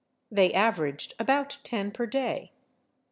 They 0.31 0.51
averaged 0.51 1.13
about 1.19 1.59
ten 1.63 1.91
per 1.91 2.07
day. 2.07 2.53